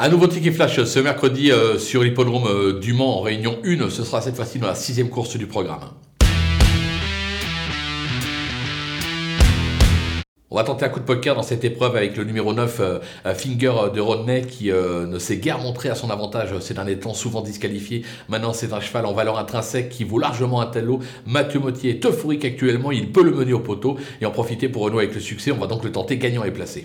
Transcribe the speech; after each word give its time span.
Un 0.00 0.10
nouveau 0.10 0.28
ticket 0.28 0.52
flash 0.52 0.80
ce 0.84 1.00
mercredi 1.00 1.50
euh, 1.50 1.76
sur 1.76 2.04
l'hippodrome 2.04 2.46
euh, 2.46 2.78
du 2.78 2.92
Mans 2.92 3.18
en 3.18 3.20
réunion 3.20 3.58
1. 3.64 3.90
Ce 3.90 4.04
sera 4.04 4.20
cette 4.20 4.36
fois-ci 4.36 4.60
dans 4.60 4.68
la 4.68 4.76
sixième 4.76 5.08
course 5.08 5.36
du 5.36 5.48
programme. 5.48 5.80
On 10.50 10.54
va 10.54 10.62
tenter 10.62 10.84
un 10.84 10.88
coup 10.88 11.00
de 11.00 11.04
poker 11.04 11.34
dans 11.34 11.42
cette 11.42 11.64
épreuve 11.64 11.96
avec 11.96 12.16
le 12.16 12.22
numéro 12.22 12.52
9, 12.52 12.80
euh, 12.80 13.00
Finger 13.34 13.72
de 13.92 14.00
Rodney, 14.00 14.42
qui 14.42 14.70
ne 14.70 15.18
s'est 15.18 15.38
guère 15.38 15.58
montré 15.58 15.88
à 15.88 15.96
son 15.96 16.10
avantage 16.10 16.56
ces 16.60 16.74
derniers 16.74 17.00
temps, 17.00 17.12
souvent 17.12 17.40
disqualifié. 17.40 18.04
Maintenant, 18.28 18.52
c'est 18.52 18.72
un 18.72 18.80
cheval 18.80 19.04
en 19.04 19.14
valeur 19.14 19.36
intrinsèque 19.36 19.88
qui 19.88 20.04
vaut 20.04 20.20
largement 20.20 20.60
un 20.60 20.66
tel 20.66 20.84
lot. 20.84 21.00
Mathieu 21.26 21.58
Mottier 21.58 21.90
est 21.90 22.06
euphorique 22.06 22.44
actuellement, 22.44 22.92
il 22.92 23.10
peut 23.10 23.24
le 23.24 23.32
mener 23.32 23.52
au 23.52 23.60
poteau 23.60 23.96
et 24.20 24.26
en 24.26 24.30
profiter 24.30 24.68
pour 24.68 24.82
renouer 24.82 25.02
avec 25.02 25.16
le 25.16 25.20
succès. 25.20 25.50
On 25.50 25.58
va 25.58 25.66
donc 25.66 25.82
le 25.82 25.90
tenter 25.90 26.18
gagnant 26.18 26.44
et 26.44 26.52
placé. 26.52 26.82